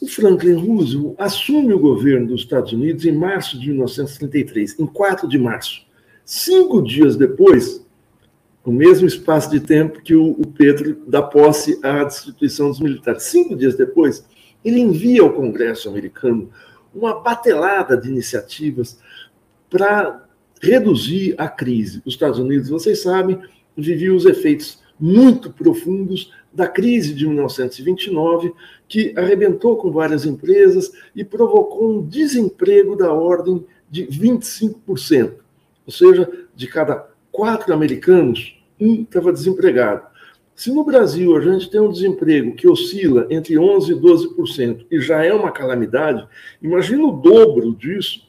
o 0.01 0.07
Franklin 0.07 0.55
Roosevelt 0.55 1.15
assume 1.19 1.75
o 1.75 1.79
governo 1.79 2.29
dos 2.29 2.43
Estados 2.43 2.73
Unidos 2.73 3.05
em 3.05 3.13
março 3.13 3.59
de 3.59 3.69
1933, 3.69 4.79
em 4.79 4.87
4 4.87 5.29
de 5.29 5.39
março. 5.39 5.83
Cinco 6.25 6.81
dias 6.81 7.17
depois, 7.17 7.85
o 8.65 8.73
mesmo 8.73 9.07
espaço 9.07 9.51
de 9.51 9.61
tempo 9.61 10.01
que 10.03 10.15
o, 10.15 10.35
Pedro 10.57 11.03
dá 11.07 11.21
posse 11.21 11.79
à 11.83 12.05
destituição 12.05 12.69
dos 12.69 12.81
militares. 12.81 13.25
Cinco 13.25 13.57
dias 13.57 13.75
depois, 13.75 14.25
ele 14.65 14.81
envia 14.81 15.23
ao 15.23 15.33
Congresso 15.33 15.89
americano 15.89 16.51
uma 16.95 17.21
batelada 17.21 17.97
de 17.97 18.09
iniciativas 18.09 18.99
para 19.69 20.27
reduzir 20.61 21.35
a 21.39 21.49
crise. 21.49 22.03
Os 22.05 22.15
Estados 22.15 22.39
Unidos, 22.39 22.69
vocês 22.69 23.03
sabem, 23.03 23.41
viviam 23.77 24.17
os 24.17 24.27
efeitos 24.27 24.81
muito 24.99 25.51
profundos 25.51 26.33
da 26.53 26.69
crise 26.69 27.15
de 27.15 27.27
1929, 27.27 28.53
que 28.87 29.15
arrebentou 29.17 29.77
com 29.77 29.91
várias 29.91 30.27
empresas 30.27 30.93
e 31.15 31.25
provocou 31.25 31.99
um 31.99 32.07
desemprego 32.07 32.97
da 32.97 33.13
ordem 33.13 33.65
de 33.89 34.07
25%. 34.07 35.35
Ou 35.87 35.93
seja, 35.93 36.29
de 36.55 36.67
cada 36.67 37.09
quatro 37.33 37.73
americanos, 37.73 38.61
um 38.79 39.03
estava 39.03 39.33
desempregado. 39.33 40.07
Se 40.55 40.71
no 40.71 40.85
Brasil 40.85 41.37
a 41.37 41.41
gente 41.41 41.71
tem 41.71 41.81
um 41.81 41.91
desemprego 41.91 42.55
que 42.55 42.69
oscila 42.69 43.27
entre 43.31 43.55
11% 43.55 43.91
e 43.91 43.95
12% 43.95 44.87
e 44.91 45.01
já 45.01 45.25
é 45.25 45.33
uma 45.33 45.51
calamidade, 45.51 46.27
imagina 46.63 47.05
o 47.05 47.13
dobro 47.13 47.75
disso 47.75 48.29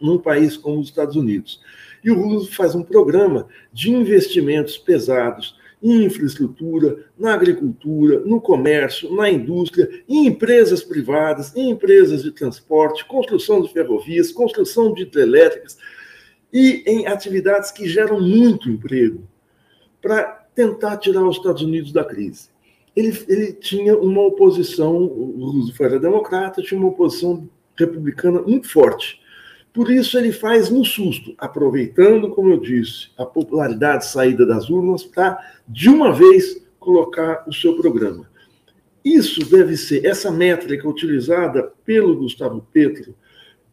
num 0.00 0.18
país 0.18 0.56
como 0.56 0.78
os 0.78 0.88
Estados 0.88 1.16
Unidos. 1.16 1.60
E 2.04 2.10
o 2.10 2.14
Roosevelt 2.14 2.54
faz 2.54 2.74
um 2.74 2.82
programa 2.82 3.48
de 3.72 3.90
investimentos 3.90 4.78
pesados 4.78 5.58
em 5.82 6.04
infraestrutura, 6.04 7.04
na 7.16 7.34
agricultura, 7.34 8.20
no 8.20 8.40
comércio, 8.40 9.14
na 9.14 9.30
indústria, 9.30 9.88
em 10.08 10.26
empresas 10.26 10.82
privadas, 10.82 11.54
em 11.54 11.70
empresas 11.70 12.22
de 12.22 12.32
transporte, 12.32 13.04
construção 13.04 13.62
de 13.62 13.72
ferrovias, 13.72 14.32
construção 14.32 14.92
de 14.92 15.02
hidrelétricas 15.02 15.78
e 16.52 16.82
em 16.86 17.06
atividades 17.06 17.70
que 17.70 17.88
geram 17.88 18.20
muito 18.20 18.68
emprego 18.68 19.22
para 20.00 20.37
tentar 20.58 20.96
tirar 20.96 21.22
os 21.22 21.36
Estados 21.36 21.62
Unidos 21.62 21.92
da 21.92 22.04
crise. 22.04 22.48
Ele, 22.96 23.16
ele 23.28 23.52
tinha 23.52 23.96
uma 23.96 24.22
oposição, 24.22 24.96
o 25.04 25.52
Roosevelt 25.52 25.80
era 25.80 26.00
democrata, 26.00 26.60
tinha 26.60 26.80
uma 26.80 26.88
oposição 26.88 27.48
republicana 27.76 28.42
muito 28.42 28.68
forte. 28.68 29.20
Por 29.72 29.88
isso 29.88 30.18
ele 30.18 30.32
faz 30.32 30.68
no 30.68 30.84
susto, 30.84 31.32
aproveitando, 31.38 32.30
como 32.30 32.50
eu 32.50 32.58
disse, 32.58 33.10
a 33.16 33.24
popularidade 33.24 34.06
saída 34.06 34.44
das 34.44 34.68
urnas 34.68 35.04
para, 35.04 35.38
de 35.68 35.88
uma 35.88 36.12
vez, 36.12 36.60
colocar 36.80 37.44
o 37.46 37.52
seu 37.52 37.76
programa. 37.76 38.28
Isso 39.04 39.48
deve 39.48 39.76
ser, 39.76 40.04
essa 40.04 40.28
métrica 40.28 40.88
utilizada 40.88 41.72
pelo 41.84 42.16
Gustavo 42.16 42.66
Petro, 42.72 43.14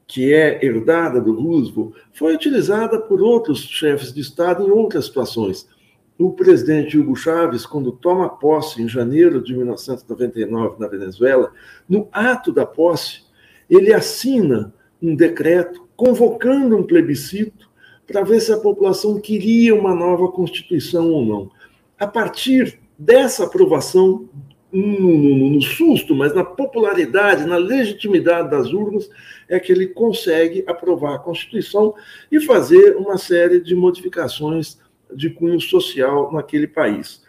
que 0.05 0.31
é 0.31 0.63
herdada 0.63 1.19
do 1.19 1.33
Roosevelt, 1.33 1.93
foi 2.13 2.35
utilizada 2.35 3.01
por 3.01 3.23
outros 3.23 3.61
chefes 3.61 4.13
de 4.13 4.21
Estado 4.21 4.63
em 4.63 4.69
outras 4.69 5.05
situações. 5.05 5.67
O 6.17 6.31
presidente 6.31 6.97
Hugo 6.97 7.15
Chávez, 7.15 7.65
quando 7.65 7.91
toma 7.91 8.29
posse 8.29 8.81
em 8.81 8.87
janeiro 8.87 9.43
de 9.43 9.53
1999 9.53 10.79
na 10.79 10.87
Venezuela, 10.87 11.51
no 11.89 12.07
ato 12.11 12.53
da 12.53 12.65
posse, 12.65 13.23
ele 13.69 13.93
assina 13.93 14.73
um 15.01 15.13
decreto 15.13 15.85
convocando 15.95 16.77
um 16.77 16.83
plebiscito 16.83 17.69
para 18.07 18.23
ver 18.23 18.39
se 18.39 18.53
a 18.53 18.57
população 18.57 19.19
queria 19.19 19.75
uma 19.75 19.93
nova 19.93 20.29
Constituição 20.29 21.11
ou 21.11 21.25
não. 21.25 21.51
A 21.99 22.07
partir 22.07 22.79
dessa 22.97 23.43
aprovação, 23.43 24.29
no, 24.71 25.17
no, 25.17 25.49
no, 25.51 25.61
susto, 25.61 26.13
mas 26.13 26.33
na 26.33 26.43
popularidade, 26.43 27.45
na 27.45 27.55
legitimidade 27.55 28.49
das 28.49 28.73
urnas, 28.73 29.09
é 29.47 29.59
que 29.59 29.71
ele 29.71 29.87
consegue 29.87 30.63
aprovar 30.67 31.15
a 31.15 31.19
Constituição 31.19 31.93
e 32.31 32.41
fazer 32.41 32.95
uma 32.97 33.17
série 33.17 33.61
de 33.61 33.73
modificações 33.73 34.77
de 35.13 35.29
cunho 35.29 35.59
social 35.59 36.31
naquele 36.31 36.67
país. 36.67 37.23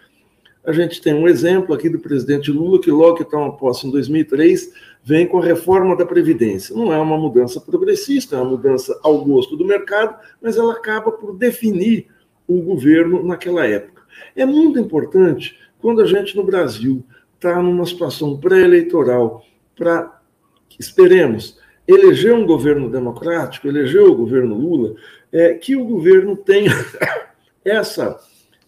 A 0.64 0.72
gente 0.72 1.00
tem 1.00 1.14
um 1.14 1.28
exemplo 1.28 1.72
aqui 1.74 1.88
do 1.88 2.00
presidente 2.00 2.50
Lula, 2.50 2.80
que 2.80 2.90
logo 2.90 3.18
que 3.18 3.24
toma 3.24 3.56
posse 3.56 3.86
em 3.86 3.90
2003, 3.90 4.72
vem 5.04 5.24
com 5.24 5.38
a 5.38 5.44
reforma 5.44 5.94
da 5.94 6.04
Previdência. 6.04 6.74
Não 6.74 6.92
é 6.92 6.98
uma 6.98 7.16
mudança 7.16 7.60
progressista, 7.60 8.34
é 8.34 8.40
uma 8.40 8.50
mudança 8.50 8.98
ao 9.04 9.24
gosto 9.24 9.56
do 9.56 9.64
mercado, 9.64 10.16
mas 10.42 10.56
ela 10.56 10.72
acaba 10.72 11.12
por 11.12 11.36
definir 11.36 12.08
o 12.48 12.60
governo 12.60 13.22
naquela 13.22 13.64
época. 13.64 14.02
É 14.34 14.44
muito 14.44 14.78
importante 14.80 15.56
quando 15.78 16.00
a 16.00 16.06
gente 16.06 16.36
no 16.36 16.42
Brasil 16.42 17.04
está 17.36 17.62
numa 17.62 17.86
situação 17.86 18.36
pré-eleitoral 18.36 19.44
para, 19.76 20.20
esperemos, 20.78 21.60
eleger 21.86 22.34
um 22.34 22.44
governo 22.44 22.90
democrático, 22.90 23.68
eleger 23.68 24.02
o 24.02 24.16
governo 24.16 24.56
Lula, 24.56 24.96
é, 25.32 25.54
que 25.54 25.76
o 25.76 25.84
governo 25.84 26.36
tenha 26.36 26.72
essa 27.68 28.18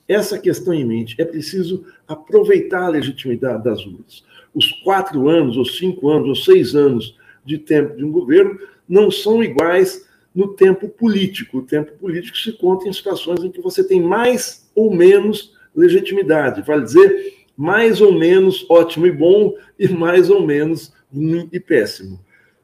essa 0.09 0.38
questão 0.38 0.73
em 0.73 0.85
mente. 0.85 1.14
É 1.21 1.25
preciso 1.25 1.85
aproveitar 2.07 2.85
a 2.85 2.88
legitimidade 2.88 3.62
das 3.62 3.85
urnas. 3.85 4.25
Os 4.55 4.73
quatro 4.83 5.28
anos, 5.28 5.59
ou 5.59 5.67
cinco 5.67 6.09
anos, 6.09 6.28
ou 6.28 6.35
seis 6.35 6.75
anos 6.75 7.14
de 7.45 7.59
tempo 7.59 7.95
de 7.95 8.05
um 8.05 8.11
governo 8.11 8.59
não 8.88 9.11
são 9.11 9.45
iguais 9.45 10.09
no 10.35 10.55
tempo 10.55 10.88
político. 10.88 11.59
O 11.59 11.62
tempo 11.62 11.93
político 11.99 12.38
se 12.38 12.52
conta 12.52 12.88
em 12.88 12.93
situações 12.93 13.45
em 13.45 13.50
que 13.50 13.61
você 13.61 13.85
tem 13.85 14.00
mais 14.00 14.71
ou 14.75 14.95
menos 14.95 15.55
legitimidade. 15.76 16.62
Vale 16.62 16.85
dizer, 16.85 17.35
mais 17.55 18.00
ou 18.00 18.12
menos 18.12 18.64
ótimo 18.71 19.07
e 19.07 19.12
bom 19.12 19.55
e 19.78 19.88
mais 19.88 20.31
ou 20.31 20.47
menos 20.47 20.93
ruim 21.12 21.49
e 21.52 21.61
péssimo. 21.61 22.19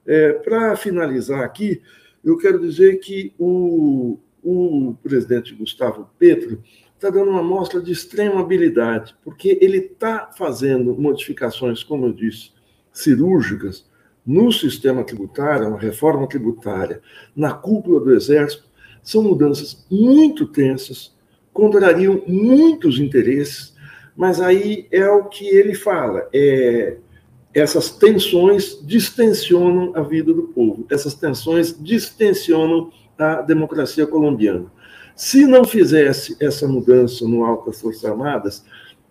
É, 0.07 0.33
Para 0.33 0.77
finalizar 0.77 1.43
aqui, 1.43 1.83
eu 2.25 2.39
quero 2.39 2.59
dizer 2.59 3.01
que 3.01 3.35
o, 3.39 4.19
o 4.45 4.95
presidente 5.03 5.55
Gustavo 5.55 6.09
Petro 6.19 6.63
está 6.95 7.11
dando 7.11 7.31
uma 7.31 7.43
mostra 7.43 7.81
de 7.81 7.91
extrema 7.91 8.41
habilidade, 8.41 9.15
porque 9.25 9.59
ele 9.61 9.79
está 9.79 10.31
fazendo 10.37 10.95
modificações, 10.95 11.83
como 11.83 12.07
eu 12.07 12.13
disse, 12.13 12.51
cirúrgicas 12.93 13.85
no 14.25 14.51
sistema 14.53 15.05
tributário, 15.05 15.69
uma 15.69 15.79
reforma 15.79 16.27
tributária, 16.27 17.03
na 17.37 17.53
cúpula 17.53 18.01
do 18.01 18.15
Exército, 18.15 18.65
são 19.03 19.23
mudanças 19.23 19.85
muito 19.91 20.47
tensas, 20.47 21.15
contrariam 21.53 22.23
muitos 22.27 22.99
interesses, 22.99 23.75
mas 24.17 24.41
aí 24.41 24.87
é 24.91 25.07
o 25.09 25.25
que 25.25 25.47
ele 25.47 25.75
fala, 25.75 26.29
é, 26.33 26.97
essas 27.53 27.91
tensões 27.91 28.81
distensionam 28.83 29.93
a 29.95 30.03
vida 30.03 30.33
do 30.33 30.45
povo, 30.45 30.87
essas 30.91 31.15
tensões 31.15 31.77
distensionam 31.79 32.91
a 33.19 33.43
democracia 33.43 34.07
colombiana. 34.07 34.67
Se 35.15 35.47
não 35.47 35.65
fizesse 35.65 36.37
essa 36.41 36.67
mudança 36.67 37.27
no 37.27 37.45
alto 37.45 37.67
das 37.67 37.81
Forças 37.81 38.05
Armadas, 38.05 38.65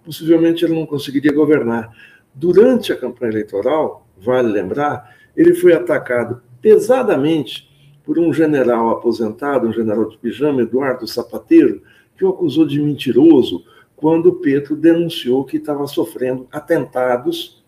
possivelmente 0.04 0.66
ele 0.66 0.76
não 0.76 0.86
conseguiria 0.86 1.34
governar. 1.34 1.96
Durante 2.34 2.92
a 2.92 2.98
campanha 2.98 3.32
eleitoral, 3.32 4.06
vale 4.18 4.50
lembrar, 4.50 5.16
ele 5.36 5.54
foi 5.54 5.74
atacado 5.74 6.42
pesadamente 6.62 7.70
por 8.04 8.20
um 8.20 8.34
general 8.34 8.90
aposentado, 8.90 9.68
um 9.68 9.74
general 9.74 10.10
de 10.10 10.18
pijama, 10.18 10.62
Eduardo 10.62 11.08
Sapateiro, 11.08 11.82
que 12.18 12.26
o 12.26 12.30
acusou 12.30 12.66
de 12.66 12.82
mentiroso 12.82 13.64
quando 13.96 14.34
Pedro 14.34 14.76
denunciou 14.76 15.46
que 15.46 15.58
estava 15.58 15.88
sofrendo 15.88 16.48
atentados 16.52 17.64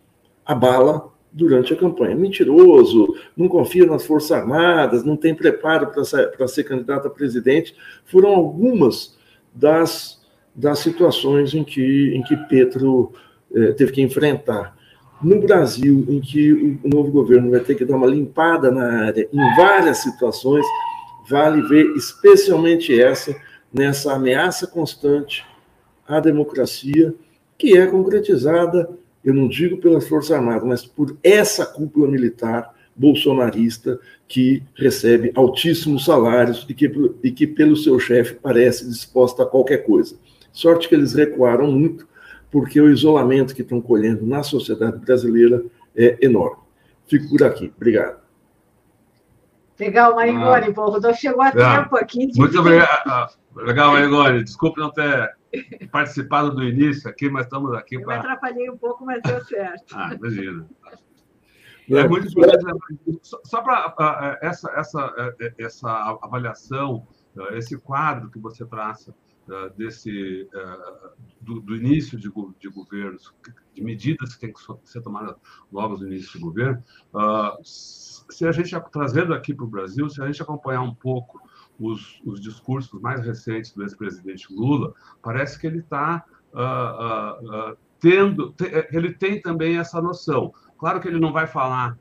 a 0.45 0.53
bala 0.53 1.14
durante 1.35 1.73
a 1.73 1.75
campanha. 1.75 2.15
Mentiroso, 2.15 3.13
não 3.35 3.49
confia 3.49 3.85
nas 3.85 4.05
Forças 4.05 4.31
Armadas, 4.31 5.03
não 5.03 5.17
tem 5.17 5.35
preparo 5.35 5.87
para 5.87 6.05
ser, 6.05 6.31
ser 6.47 6.63
candidato 6.63 7.07
a 7.07 7.11
presidente. 7.11 7.75
Foram 8.05 8.29
algumas 8.29 9.17
das, 9.53 10.21
das 10.55 10.79
situações 10.79 11.53
em 11.53 11.63
que, 11.63 12.15
em 12.15 12.23
que 12.23 12.37
Petro 12.47 13.11
eh, 13.53 13.73
teve 13.73 13.91
que 13.91 14.01
enfrentar. 14.01 14.75
No 15.21 15.41
Brasil, 15.41 16.05
em 16.07 16.21
que 16.21 16.79
o 16.81 16.87
novo 16.87 17.11
governo 17.11 17.51
vai 17.51 17.59
ter 17.59 17.75
que 17.75 17.83
dar 17.83 17.97
uma 17.97 18.07
limpada 18.07 18.71
na 18.71 19.05
área, 19.05 19.27
em 19.31 19.55
várias 19.57 19.97
situações, 19.97 20.65
vale 21.29 21.61
ver 21.63 21.85
especialmente 21.97 22.97
essa, 22.97 23.35
nessa 23.73 24.13
ameaça 24.13 24.67
constante 24.67 25.45
à 26.07 26.21
democracia, 26.21 27.13
que 27.57 27.77
é 27.77 27.87
concretizada 27.87 28.89
eu 29.25 29.33
não 29.33 29.47
digo 29.47 29.77
pelas 29.77 30.07
Forças 30.07 30.31
Armadas, 30.31 30.63
mas 30.63 30.85
por 30.85 31.17
essa 31.23 31.65
cúpula 31.65 32.07
militar 32.07 32.73
bolsonarista 32.95 33.99
que 34.27 34.63
recebe 34.75 35.31
altíssimos 35.35 36.05
salários 36.05 36.65
e 36.69 36.73
que, 36.73 36.91
e 37.23 37.31
que 37.31 37.45
pelo 37.45 37.75
seu 37.75 37.99
chefe 37.99 38.35
parece 38.35 38.87
disposta 38.87 39.43
a 39.43 39.45
qualquer 39.45 39.79
coisa. 39.79 40.15
Sorte 40.53 40.87
que 40.87 40.95
eles 40.95 41.13
recuaram 41.13 41.71
muito, 41.71 42.07
porque 42.49 42.79
o 42.79 42.89
isolamento 42.89 43.53
que 43.53 43.63
estão 43.63 43.81
colhendo 43.81 44.25
na 44.25 44.43
sociedade 44.43 44.97
brasileira 44.99 45.65
é 45.95 46.17
enorme. 46.21 46.61
Fico 47.07 47.27
por 47.29 47.43
aqui. 47.43 47.73
Obrigado. 47.75 48.23
Legal, 49.77 50.15
Marigoni. 50.15 50.73
Ah, 50.75 50.81
o 50.81 50.89
Rodolfo 50.91 51.19
chegou 51.19 51.41
a 51.41 51.49
é, 51.49 51.51
tempo 51.51 51.97
aqui. 51.97 52.31
Muito 52.37 52.59
obrigado. 52.59 53.07
Ah, 53.07 53.29
legal, 53.57 53.91
Marigoni. 53.91 54.43
Desculpe 54.43 54.79
não 54.79 54.89
ter 54.91 55.35
participado 55.91 56.51
do 56.51 56.63
início 56.63 57.09
aqui, 57.09 57.29
mas 57.29 57.45
estamos 57.45 57.73
aqui 57.73 57.99
para. 57.99 58.15
Eu 58.15 58.21
me 58.21 58.25
atrapalhei 58.25 58.69
um 58.69 58.77
pouco, 58.77 59.05
mas 59.05 59.21
deu 59.23 59.43
certo. 59.43 59.93
ah, 59.95 60.13
imagina. 60.13 60.67
É 61.89 62.07
muito 62.07 62.27
importante. 62.27 63.19
Só 63.21 63.61
para 63.61 64.39
essa, 64.41 64.71
essa, 64.71 65.35
essa 65.57 66.19
avaliação, 66.21 67.07
esse 67.51 67.77
quadro 67.77 68.29
que 68.31 68.39
você 68.39 68.65
traça 68.65 69.13
desse 69.77 70.49
do, 71.39 71.61
do 71.61 71.75
início 71.75 72.17
de, 72.17 72.31
de, 72.59 72.69
governos, 72.69 73.33
de 73.73 73.83
medidas 73.83 74.33
que 74.33 74.41
têm 74.41 74.53
que 74.53 74.59
ser 74.83 75.01
tomadas 75.01 75.35
logo 75.71 75.97
no 75.97 76.07
início 76.07 76.33
de 76.33 76.39
governo, 76.39 76.83
se 77.63 78.47
a 78.47 78.51
gente 78.51 78.75
trazendo 78.91 79.33
aqui 79.33 79.53
para 79.53 79.65
o 79.65 79.69
Brasil, 79.69 80.09
se 80.09 80.21
a 80.21 80.25
gente 80.25 80.41
acompanhar 80.41 80.81
um 80.81 80.95
pouco 80.95 81.39
os, 81.79 82.21
os 82.25 82.39
discursos 82.39 82.99
mais 83.01 83.25
recentes 83.25 83.71
do 83.73 83.83
ex-presidente 83.83 84.47
Lula, 84.53 84.93
parece 85.21 85.59
que 85.59 85.67
ele 85.67 85.79
está 85.79 86.23
uh, 86.53 86.57
uh, 86.57 87.71
uh, 87.71 87.77
tendo, 87.99 88.53
ele 88.91 89.13
tem 89.13 89.41
também 89.41 89.77
essa 89.77 90.01
noção. 90.01 90.53
Claro 90.77 90.99
que 90.99 91.07
ele 91.07 91.19
não 91.19 91.31
vai 91.31 91.47
falar 91.47 91.97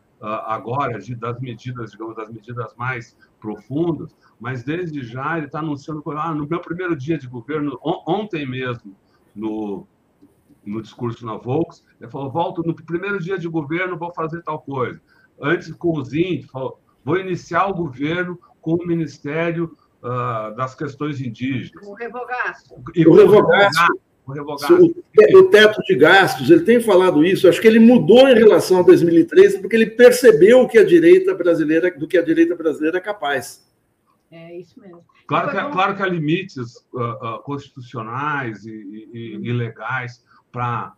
agora 0.47 0.99
de, 0.99 1.15
das 1.15 1.39
medidas, 1.39 1.91
digamos, 1.91 2.17
das 2.17 2.31
medidas 2.31 2.75
mais 2.77 3.15
profundas, 3.39 4.17
mas 4.41 4.65
desde 4.65 5.05
já 5.05 5.37
ele 5.37 5.47
está 5.47 5.59
anunciando 5.59 6.03
ah, 6.13 6.35
no 6.35 6.47
meu 6.49 6.61
primeiro 6.61 6.97
dia 6.97 7.19
de 7.19 7.29
governo, 7.29 7.79
on, 7.85 8.03
ontem 8.07 8.47
mesmo, 8.47 8.97
no, 9.35 9.87
no 10.65 10.81
discurso 10.81 11.27
na 11.27 11.37
Volks, 11.37 11.85
ele 12.01 12.11
falou: 12.11 12.31
volto 12.31 12.63
no 12.63 12.75
primeiro 12.75 13.19
dia 13.19 13.39
de 13.39 13.49
governo, 13.49 13.99
vou 13.99 14.13
fazer 14.15 14.43
tal 14.43 14.61
coisa. 14.61 15.01
Antes, 15.41 15.71
com 15.73 15.99
os 15.99 16.13
índios, 16.15 16.51
falou: 16.51 16.81
vou 17.05 17.19
iniciar 17.19 17.67
o 17.67 17.75
governo 17.75 18.39
com 18.61 18.75
o 18.75 18.87
Ministério 18.87 19.77
uh, 20.03 20.55
das 20.57 20.75
Questões 20.75 21.21
Indígenas. 21.21 21.87
O 21.87 21.95
revogaço. 21.95 22.75
E 22.95 23.07
o 23.07 23.15
revogaço. 23.15 23.87
O, 24.27 24.33
revogaço. 24.33 24.75
O, 24.75 25.39
o 25.39 25.51
teto 25.51 25.81
de 25.83 25.95
gastos, 25.97 26.51
ele 26.51 26.63
tem 26.63 26.81
falado 26.81 27.25
isso. 27.25 27.49
Acho 27.49 27.61
que 27.61 27.69
ele 27.69 27.79
mudou 27.79 28.29
em 28.29 28.35
relação 28.35 28.79
a 28.79 28.83
2013 28.83 29.61
porque 29.61 29.77
ele 29.77 29.91
percebeu 29.91 30.67
que 30.67 30.79
a 30.79 30.85
direita 30.85 31.35
brasileira, 31.35 31.91
do 31.91 32.09
que 32.09 32.17
a 32.17 32.23
direita 32.23 32.57
brasileira 32.57 32.99
é 32.99 33.01
capaz. 33.01 33.63
É 34.31 34.59
isso 34.59 34.81
mesmo. 34.81 35.05
Claro 35.27 35.51
que, 35.51 35.73
claro 35.73 35.97
que 35.97 36.03
há 36.03 36.07
limites 36.07 36.75
uh, 36.93 37.37
uh, 37.37 37.43
constitucionais 37.43 38.65
e, 38.67 38.73
e, 39.13 39.49
e 39.49 39.53
legais 39.53 40.25
para 40.51 40.95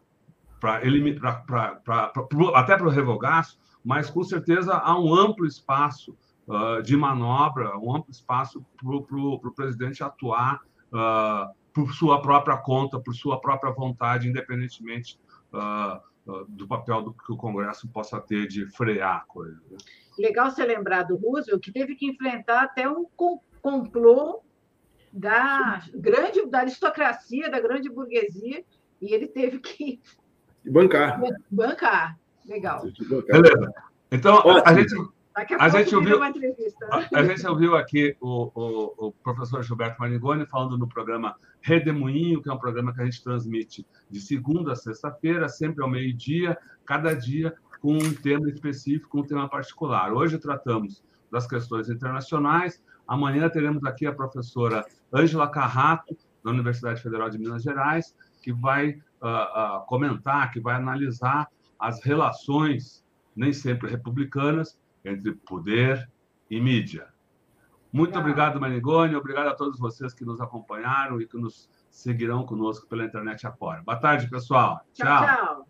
até 2.55 2.77
para 2.77 2.87
o 2.87 2.91
revogaço, 2.91 3.59
mas 3.87 4.11
com 4.11 4.25
certeza 4.25 4.75
há 4.75 4.99
um 4.99 5.15
amplo 5.15 5.47
espaço 5.47 6.19
uh, 6.49 6.83
de 6.83 6.97
manobra, 6.97 7.79
um 7.79 7.95
amplo 7.95 8.11
espaço 8.11 8.67
para 8.77 9.17
o 9.17 9.53
presidente 9.55 10.03
atuar 10.03 10.61
uh, 10.93 11.55
por 11.73 11.93
sua 11.93 12.21
própria 12.21 12.57
conta, 12.57 12.99
por 12.99 13.15
sua 13.15 13.41
própria 13.41 13.73
vontade, 13.73 14.29
independentemente 14.29 15.21
uh, 15.53 16.03
do 16.49 16.67
papel 16.67 17.01
do 17.01 17.13
que 17.13 17.33
o 17.33 17.37
Congresso 17.37 17.87
possa 17.87 18.21
ter 18.21 18.49
de 18.49 18.67
frear 18.73 19.19
a 19.19 19.21
coisa. 19.21 19.63
Né? 19.71 19.77
Legal 20.19 20.51
você 20.51 20.67
lembrar 20.67 21.05
do 21.05 21.17
Roosevelt, 21.17 21.63
que 21.63 21.71
teve 21.71 21.95
que 21.95 22.07
enfrentar 22.07 22.65
até 22.65 22.91
um 22.91 23.07
complô 23.63 24.43
da 25.13 25.81
grande 25.95 26.45
da 26.47 26.59
aristocracia, 26.59 27.49
da 27.49 27.61
grande 27.61 27.89
burguesia, 27.89 28.65
e 29.01 29.15
ele 29.15 29.29
teve 29.29 29.61
que 29.61 30.01
bancar. 30.65 31.21
Bancar. 31.49 32.19
Legal. 32.49 32.83
Beleza. 33.27 33.73
Então, 34.11 34.43
a 34.65 34.75
gente, 34.75 34.95
a, 35.59 35.69
gente 35.69 35.95
ouviu, 35.95 36.23
a, 36.23 36.33
a, 37.15 37.25
gente 37.25 37.47
ouviu 37.47 37.77
aqui 37.77 38.17
o, 38.21 38.51
o, 38.55 39.09
o, 39.09 39.13
professor 39.13 39.63
Gilberto 39.63 40.01
Maringoni 40.01 40.47
falando 40.47 40.79
no 40.79 40.89
programa 40.89 41.35
Redemoinho, 41.61 42.41
que 42.41 42.49
é 42.49 42.53
um 42.53 42.59
programa 42.59 42.95
que 42.95 43.03
a 43.03 43.05
gente 43.05 43.23
transmite 43.23 43.87
de 44.09 44.21
segunda 44.21 44.73
a 44.73 44.77
sexta-feira, 44.77 45.49
sempre 45.49 45.83
ao 45.83 45.91
meio-dia, 45.91 46.57
cada 46.85 47.13
dia 47.15 47.55
com 47.81 47.95
um 47.95 48.15
tema 48.15 48.49
específico, 48.49 49.21
um 49.21 49.25
tema 49.25 49.49
particular. 49.49 50.13
Hoje 50.13 50.39
tratamos 50.39 51.05
das 51.31 51.47
questões 51.47 51.91
internacionais, 51.91 52.83
amanhã 53.07 53.49
teremos 53.49 53.85
aqui 53.85 54.07
a 54.07 54.13
professora 54.13 54.87
Ângela 55.13 55.49
Carrato, 55.49 56.17
da 56.45 56.51
Universidade 56.53 57.03
Federal 57.03 57.29
de 57.29 57.39
Minas 57.39 57.63
Gerais, 57.63 58.15
que 58.41 58.53
vai 58.53 58.91
uh, 58.91 59.81
uh, 59.81 59.87
comentar, 59.87 60.53
que 60.53 60.61
vai 60.61 60.77
analisar 60.77 61.49
as 61.79 62.03
relações, 62.03 63.05
nem 63.35 63.53
sempre 63.53 63.91
republicanas, 63.91 64.79
entre 65.05 65.33
poder 65.33 66.11
e 66.51 66.61
mídia. 66.61 67.09
Muito 67.93 68.19
obrigado, 68.19 68.61
Marigone. 68.61 69.15
Obrigado 69.17 69.49
a 69.49 69.55
todos 69.55 69.79
vocês 69.79 70.13
que 70.13 70.25
nos 70.25 70.41
acompanharam 70.41 71.21
e 71.21 71.27
que 71.27 71.39
nos 71.39 71.69
seguirão 71.91 72.45
conosco 72.45 72.87
pela 72.87 73.05
internet 73.05 73.47
agora. 73.47 73.83
Boa 73.83 73.99
tarde, 73.99 74.29
pessoal. 74.29 74.81
tchau. 74.93 75.07
tchau. 75.07 75.27
tchau. 75.27 75.66